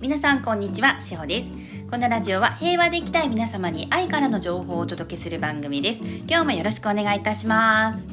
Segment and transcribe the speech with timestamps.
[0.00, 1.50] 皆さんこんにちはしほです。
[1.90, 6.02] このラジオは平和で生きたい皆様に愛からの情報をお届けする番組です。
[6.28, 8.06] 今日もよろしくお願いいたします。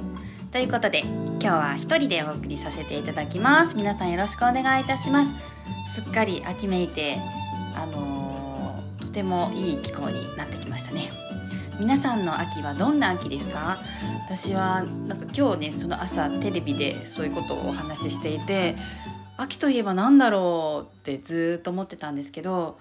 [0.51, 3.77] ということで今日は一人でお送りさせていただきます。
[3.77, 5.33] 皆さんよろしくお願いいたします。
[5.85, 7.17] すっかり秋めいて
[7.75, 11.11] あのー、とてもいい気候になってきましたね。
[11.79, 13.77] 皆さんの秋はどんな秋ですか？
[14.25, 18.75] 私はなんか今日ねその朝テレビでそういうことをお話ししていて
[19.37, 22.77] 秋といえば何だろうってずっと思ってたんですけど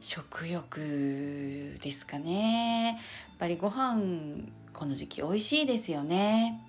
[0.00, 2.96] 食欲ですかねやっ
[3.38, 6.60] ぱりご飯この時期美味しいですよね。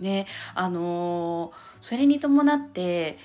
[0.00, 3.18] ねあのそれに伴って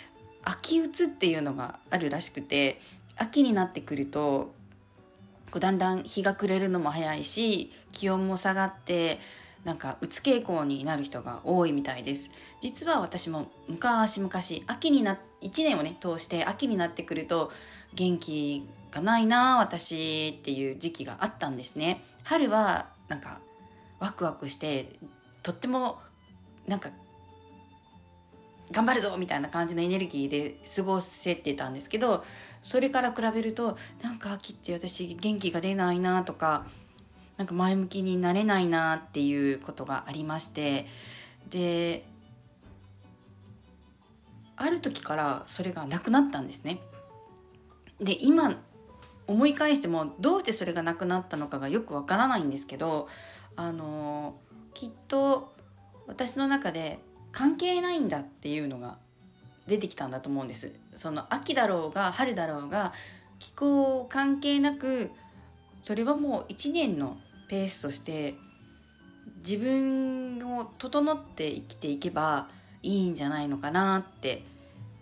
[0.44, 2.80] 秋打つっていうのがあるらしくて
[3.18, 4.54] 秋になってくると
[5.52, 9.20] こうだんだん日が暮れるのも早いし気温も下がって
[9.66, 12.30] なんかうつ傾向になる人が多いみたいです。
[12.62, 14.32] 実は私も昔々
[14.68, 17.52] 秋にな1年をね通して秋になってくると
[17.96, 22.06] 元気がないな私っていう時期があったんですね。
[22.24, 23.40] 春はなんか
[24.00, 24.90] ワクワクして
[25.42, 25.98] とっても
[26.68, 26.92] なんか
[28.72, 32.24] 頑張るぞみたいな感じのエネルギーで過ごせてたんですけど
[32.62, 36.66] それから比べるとなんか秋って私元気が出ないなとか
[37.38, 40.86] なんか前向きになれないなっていうことがありまして
[41.50, 42.06] で
[44.56, 46.80] ある時からそれがなくなったんですね。
[48.00, 48.56] で今
[49.28, 53.08] 思い返してもどうしてそれがなくなったのかがよくわからないんですけど
[53.56, 54.36] あの
[54.74, 55.54] きっと
[56.08, 57.00] 私の中で
[57.32, 58.98] 関係ないんだっていうのが
[59.68, 62.94] 出てきたんだと思うんですその秋だろうが春だろうが
[63.40, 65.12] 気候関係なく
[65.84, 67.18] それはもう一年の
[67.48, 68.36] ペースとして
[69.38, 72.50] 自分を整って生きていけば
[72.82, 74.44] いいんじゃないのかなって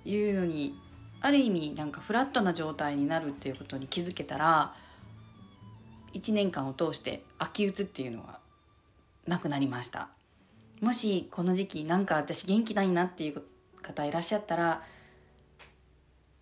[0.05, 0.75] いうのに
[1.21, 4.73] ある意味なんかフラットな状態になるっていうことに気づけたら
[6.13, 8.39] 1年間を通して秋打つっていうのが
[9.25, 10.09] なくなりました。
[10.81, 13.41] もしこの時期なんか私元気ないなっていう
[13.81, 14.83] 方いらっしゃったら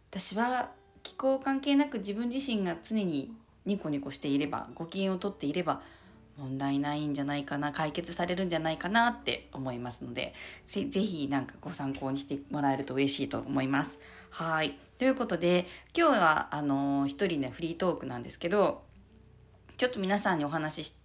[0.09, 0.71] 私は
[1.03, 3.31] 気候関係なく自分自身が常に
[3.65, 5.81] ニコニコしていればご機嫌をとっていれば
[6.41, 10.33] 問題ないんじゃないかな解決されるんじゃないかなって思いますので
[10.65, 13.99] ぜひなんかご参考にしてもらえると嬉しいと思います。
[14.31, 18.83] はいということで今日はあの一人ねフリートークなんですけど
[19.77, 20.95] ちょっと皆さんにお話し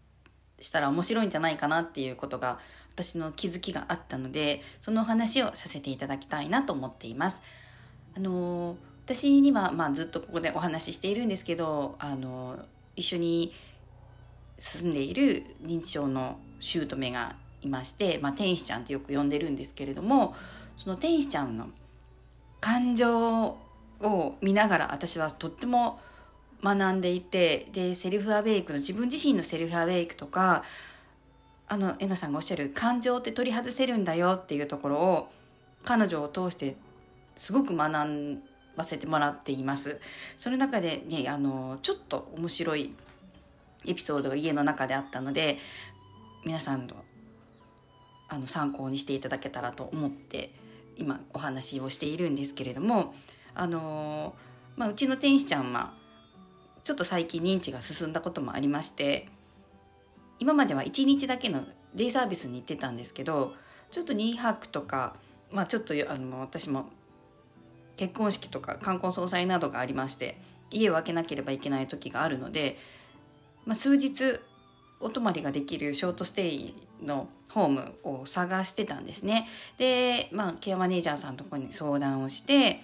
[0.60, 2.58] したら面白いんじゃないかなっていうことが
[2.92, 7.42] 私の気づきがあったのでそのお話をさせていただきたいなと思っています。
[8.16, 12.58] あの私には、まあ、ずっとここでお話ししているんですけどあの
[12.96, 13.52] 一緒に
[14.56, 20.34] 住んでいる認知症の姑がいまして、まあ、天使ちゃんってよく呼んでるんですけれども
[20.76, 21.68] その天使ちゃんの
[22.60, 23.56] 感情
[24.00, 25.98] を見ながら私はとっても
[26.62, 30.62] 学んでいてでセルフアウェイクの自分自身のセルフアウェイクとか
[31.68, 35.28] あのえなさんがおっしゃる感情って取り外せるんだよっていうところを
[35.84, 36.76] 彼女を通して
[37.36, 38.38] すごく学
[38.76, 40.00] ばせてもらっています。
[40.36, 42.94] その中でねあのちょっと面白い
[43.86, 45.58] エピソードが家の中であったので
[46.44, 46.96] 皆さんの
[48.28, 50.52] あの参考にしていただけたらと思って
[50.96, 53.14] 今お話をしているんですけれども
[53.54, 54.34] あの、
[54.76, 55.92] まあ、うちの天使ちゃんは
[56.82, 59.28] ちょっと最近認知が進んだこともありまして
[60.38, 61.64] 今までは1日だけの
[61.94, 63.54] デイサービスに行ってたんですけど
[63.90, 65.16] ちょっと2泊とか、
[65.50, 66.90] まあ、ちょっとあの私も
[67.96, 70.38] 結婚式とか冠婚葬祭などがありまして
[70.70, 72.76] 家を空けなければいけない時があるので
[73.66, 74.40] まあ、数日
[75.00, 79.46] お泊まりができるショートステイのホームを探してたんですね。
[79.76, 82.82] で、まあ、ケアマネージャーさんのとこに相談をして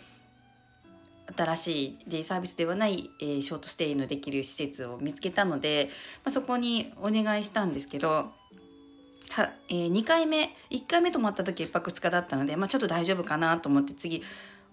[1.36, 5.88] 新しいデイサービスではない、えー、ショートステイのできる施設を見つけたので、
[6.24, 14.22] まあ、そこにお願いしたんですけどは、えー、2回目1回目泊まった時1泊2日だったので、まあ、ちょっと大丈夫かなと思って次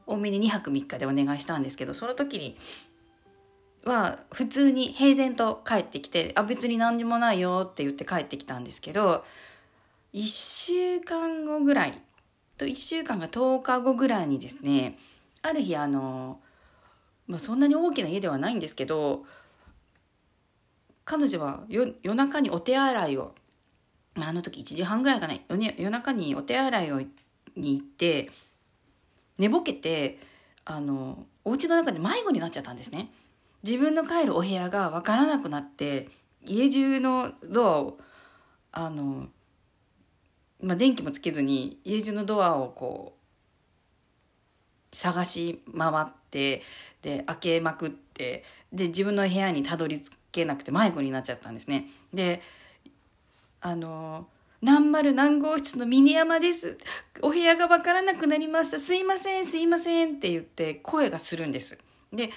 [0.05, 2.57] 多めに2泊3日でお願いしたんですけどその時に
[3.85, 9.23] は普通に平然と帰ってきて「あ別に何にもないよ」って言って帰ってきたんですけど
[10.13, 12.01] 1週間後ぐらい
[12.57, 14.97] と1週間が10日後ぐらいにですね
[15.41, 16.41] ある日あの、
[17.27, 19.25] まあ、そんなに大きな家ではないんですけど
[21.05, 23.33] 彼女は夜中にお手洗いを、
[24.15, 27.01] まあ、あの時1時半ぐらいかな夜中にお手洗いを
[27.55, 28.29] に行って
[29.37, 30.19] 寝ぼけて
[30.65, 33.09] あのお家の中で迷子になっちゃったんですね。
[33.63, 36.09] 自分の帰るお部屋が分からなくなって
[36.45, 37.97] 家中のドアを
[38.71, 39.27] あの、
[40.61, 43.15] まあ、電気もつけずに家中のドアをこ
[44.91, 46.61] う探し回って
[47.01, 51.87] で開けまくってで自分の部屋にたどり着けなくて迷子になっちゃったんですね。
[52.13, 52.41] で
[53.61, 54.27] あの
[54.61, 56.77] 何丸何号室の峰山です。
[57.21, 58.79] お部屋がわからなくなりました。
[58.79, 61.77] すいません、すいませんって言って声がするんです。
[62.11, 62.29] で、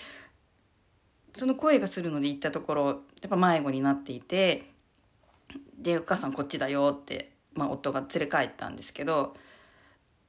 [1.34, 2.94] その声がするので行ったところ、や
[3.26, 4.70] っぱ迷子になっていて、
[5.78, 9.34] で、お母さんこっちだよって、まあ夫が連れ帰ったんですけど、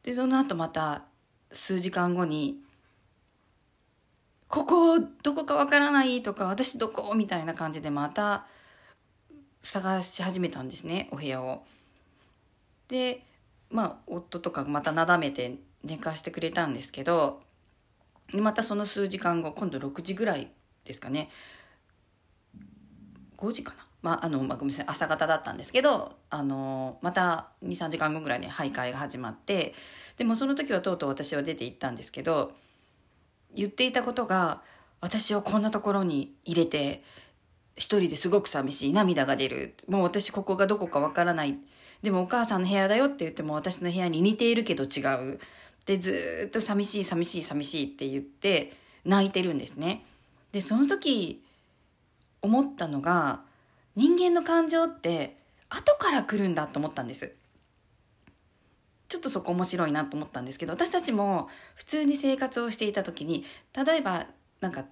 [0.03, 1.03] で、その後また
[1.51, 2.59] 数時間後に、
[4.47, 8.45] ここどこかわからないとか、私どこみたいな感じでまた
[9.61, 11.63] 探し始めたんですね、お部屋を。
[12.88, 13.23] で、
[13.69, 17.41] まあ夫とかまたなだめて寝かしてくれたんですけど、
[18.33, 20.51] またその数時間後、今度6時ぐらい
[20.85, 21.30] ですかね。
[23.38, 23.88] 5時かな。
[24.01, 29.74] まあ、あの、まあ、ごめんなさい、朝方だったんですけど、あの、また2、3時間後ぐらいに徘徊が始まって、
[30.18, 32.53] でもその時はとうとう私は出て行ったんですけど、
[33.56, 34.62] 言っていたことが、
[35.00, 37.01] 私をこんなところに入れて、
[37.75, 39.74] 一人ですごく寂しい、涙が出る。
[39.88, 41.57] もう私ここがどこかわからない。
[42.01, 45.00] でもお母さんの部屋だよって言っても私の部屋に似ているけど違
[45.31, 45.39] う。
[45.86, 48.74] で、ずっと寂しい、寂しい、寂しいって言って
[49.06, 50.06] 泣いてるんですね。
[50.53, 51.44] で、その時
[52.41, 53.41] 思ったのが、
[53.95, 55.35] 人間の感情って
[55.69, 57.33] 後から来るんだと思ったんです。
[59.09, 63.45] ちょっとそこ面白いなと思ったんですけど私たちも普通に生活をしていた時に
[63.85, 64.25] 例えば
[64.59, 64.85] なんか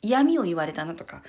[0.00, 1.22] 嫌味を言われたなとか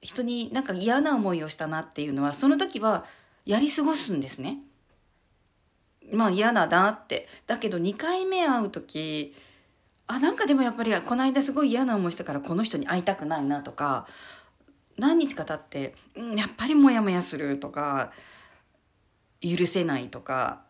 [0.00, 3.04] 人になんか嫌な思いをしたなっていうのはその時は
[3.44, 4.60] やり過ごすんですね。
[6.10, 7.28] まあ嫌だなって。
[7.46, 9.34] だけど2回目会う時
[10.12, 14.06] あなんかでもやっぱりこの間すごい嫌な思いしたからこの人に会いたくないなとか
[14.98, 15.94] 何日か経って、
[16.36, 18.12] やっぱりモヤモヤするとか、
[19.40, 20.62] 許せないとか、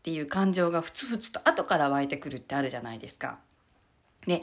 [0.00, 3.38] っていう感情がふつふつと後から湧いてくるってあるじゃないですか。
[4.26, 4.42] で、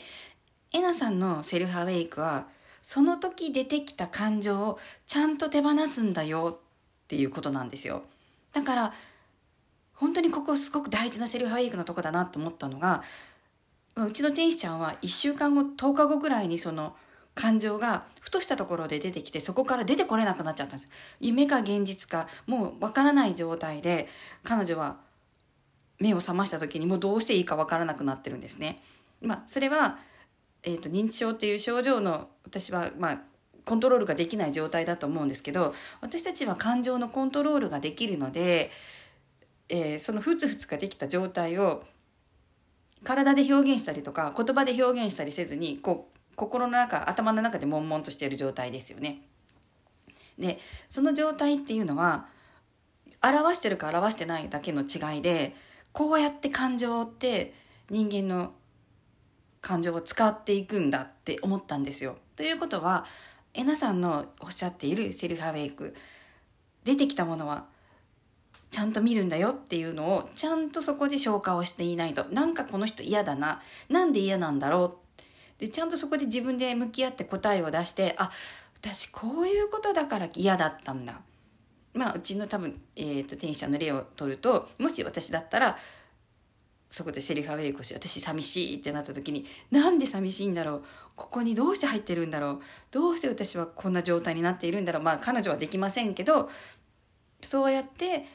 [0.74, 2.48] えなさんのセルフアウェイクは、
[2.84, 8.04] その時出てきた感情をちゃんと手放すんだよっていうことなんですよ。
[8.54, 8.94] だから、
[9.94, 13.04] 本当にここすごく大事なセルフアウェイクのとこだなと思ったのが、
[14.06, 16.96] うちの天使ちゃんは1週間後、10日後ぐらいにその
[17.34, 20.90] 感情がふとしたところで出てきてそこから出てこれなくなっちゃったんです。
[21.20, 24.08] 夢か現実かもうわからない状態で
[24.44, 24.98] 彼女は
[26.00, 28.82] 目を覚ました時にもうどうしていいかわからなくなってるんですね。
[29.22, 30.00] まあそれは、
[30.64, 33.22] えーと、認知症っていう症状の私はまあ
[33.66, 38.72] コントロールができない状態だと思うんですけど私たちは感情のコントロールができるので、
[39.70, 41.84] えー、そのふつふつができた状態を
[43.04, 49.22] 体で表現したりとか言葉で表現したりせずにこう心の中頭の中で悶々としている状態ですよね。
[50.38, 52.28] でその状態っていうのは
[53.24, 55.56] 表してるか表してないだけの違いで
[55.92, 57.54] こうやって感情って
[57.90, 58.54] 人間の
[59.62, 62.18] 感情を使っていくんだって思ったんですよ。
[62.36, 63.06] ということは
[63.54, 65.96] えなさんのおっしゃっているセルフアウェイク
[66.84, 67.66] 出てきたものは
[68.70, 72.26] ちゃんと見るんだよっていうのをちゃんとそこで消化をしていないと。
[72.26, 73.62] なんかこの人嫌だな。
[73.90, 75.00] なんで嫌なんだろ
[75.58, 75.62] う。
[75.62, 78.32] でちゃんとそこで自分で向き合って答えを出してあ
[78.80, 81.20] 私こういうことだから嫌だったんだ。
[81.94, 85.78] まあうちの多分、えーと、天使の例を取るともし私だったら
[86.90, 90.84] そこでセリフアウェイクし私寂しいってなった時になんで寂しいんだろう。
[91.16, 92.60] ここにどうして入ってるんだろう。
[92.92, 95.04] どうして私はこんな状態になっているんだろう。
[95.04, 96.50] まあ彼女はできませんけど
[97.42, 98.26] そうやって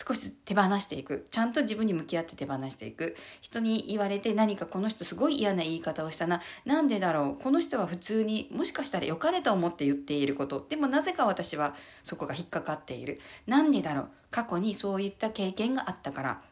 [0.00, 1.26] 少し手放していく。
[1.32, 3.16] ちゃんと自分に向き合って手放していく。
[3.40, 6.40] 人に言われて何かこの人すごい嫌な言い方をしたな。
[6.64, 7.42] なんでだろう。
[7.42, 10.64] この人は普通にもしかしたら良かれと思って言っていること。
[10.68, 11.74] でもなぜか私は
[12.04, 13.20] そこが引っかかっている。
[13.48, 14.10] なんでだろう。
[14.30, 16.42] 過去にそういった経験があったから。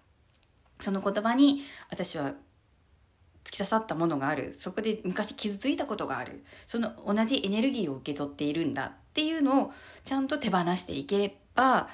[0.81, 2.35] その言葉に私は
[3.45, 4.55] 突き刺さったものがある。
[4.57, 6.45] そこで昔傷ついたことがある。
[6.67, 9.73] その同じエネルギーを受け取っているんだっていうのを
[10.05, 11.88] ちゃんと手放していければ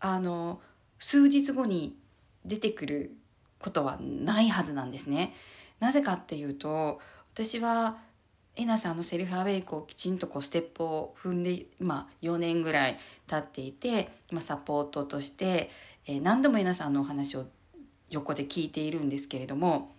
[0.00, 0.62] あの
[0.98, 1.96] 数日後に
[2.44, 3.16] 出てくる
[3.58, 5.34] ことはないはずなんですね。
[5.80, 7.00] なぜかっていうと
[7.34, 7.98] 私は
[8.56, 15.70] えなさんのセルフアウェイクをきちんとこうステップを踏んで今4年ぐらい経っていて、まあ、サポートとして、
[16.06, 17.46] え、何度もえなさんのお話を
[18.10, 19.92] 横で聞いているんですけれども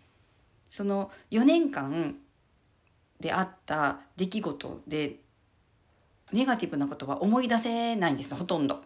[0.69, 2.15] その4年間
[3.19, 5.17] であった出来事で
[6.31, 8.84] ネガティブなことは思い出せないんですほとんど。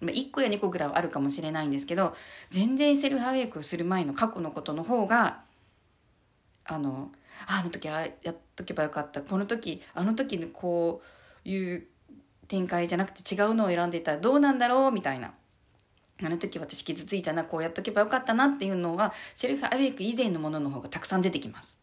[0.00, 2.14] まあ、1個や2個ぐらいはあるかもしれないんですけど
[2.50, 5.40] 全然セルフアウェイクをする前の過去のことの方が
[6.64, 7.10] あの
[7.46, 9.22] あの時あやっとけばよかった。
[9.22, 11.02] この時あの時にこ
[11.44, 11.86] ういう
[12.48, 14.12] 展開じゃなくて違うのを選んでいた。
[14.12, 14.92] らどうなんだろう？
[14.92, 15.32] みたいな。
[16.22, 21.78] あの時私傷ついたな、こうやっとけばよかったなっていうのは、セルフアウェイク以前のものの方がたくさん出てきます。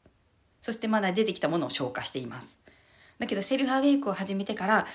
[0.60, 2.58] そしてまだ出てきたものを消化しています。
[3.20, 4.88] だけどセルフアウェイクを始めてから、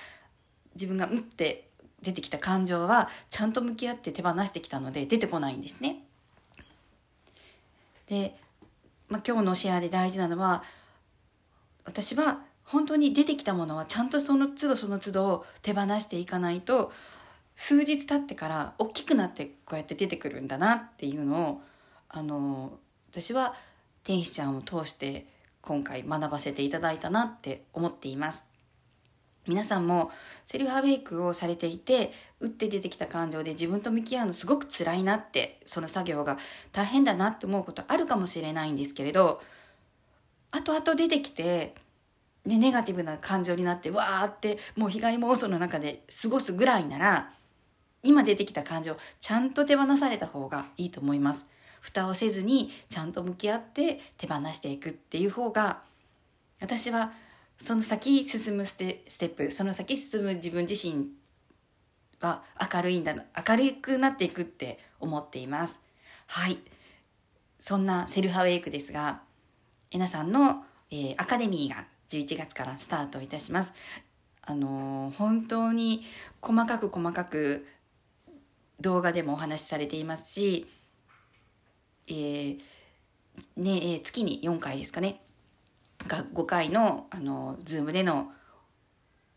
[0.75, 1.68] 自分がうんって
[2.03, 6.05] 出てきた感情は、ちゃんと向き合って手放してきたので、出てこないんですね。
[8.07, 8.37] で、
[9.09, 10.63] まあ、今日のシェアで大事なのは、
[11.85, 16.93] 私は本当に出てきたものはちゃんとその都度その都度手放していかないと
[17.57, 21.63] 数日経ってから大きくなってこうやって出てくるんだなっていうのを
[22.11, 22.79] あの
[23.11, 23.55] 私は
[24.05, 25.27] 天使ちゃんを通して
[25.63, 28.48] 今回学ばせていただいたなって思っています。
[29.49, 30.11] 皆さんも
[30.45, 36.37] セルフアウェイクをされていて打って出てきた感情で自分と向き合うのすごく辛いなってその作業が
[36.71, 39.41] 大変だなって思うことあるかもしれないんですけれど
[40.51, 41.75] 後々出てきて
[42.47, 47.31] でネガティブな感情になってわーってもう被害妄想の中で過ごすぐらいなら
[48.03, 51.47] 今出てきた感情ちゃんと手放された方がいいと思います。
[51.81, 55.81] 蓋をせずにちゃんと向き合って手放していくっていう方が
[56.61, 57.13] 私は
[57.59, 61.09] その先進むステステップその先進む自分自身
[62.21, 65.81] は明るいんだ明るくなっていくって思っています。
[66.27, 66.59] はい。
[67.61, 69.23] そんなセルフアウェイクですが
[69.91, 73.73] えなさんの、えー、アカデミーが11月からスタートいたします。
[74.43, 76.05] あのー、本当に
[76.41, 77.67] 細かく細かく
[78.81, 80.67] 動画でもお話しされていますし、
[82.07, 82.59] えー、
[83.57, 85.23] ね、月に4回ですかね、
[86.09, 88.33] が5回の、あの、ズームでの、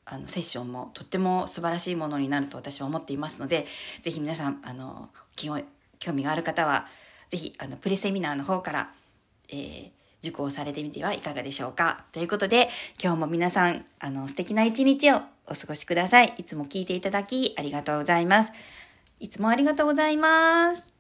[0.06, 3.68] あの、セッションもとっても素晴らしいものになると私は思っていますので、
[4.02, 5.62] ぜひ皆さん、あの、興
[6.14, 6.88] 味がある方は、
[7.30, 8.92] ぜひ、あの、プレセミナーの方から、
[9.50, 9.90] えー、
[10.22, 12.06] 受講されてみてはいかがでしょうか。
[12.12, 12.70] ということで、
[13.02, 16.34] 今日も皆さん、あの、素敵な一日をお過ごしください。
[16.38, 18.52] いつも聞いていただきありがとうございます。
[19.20, 20.91] いつもありがとうございます。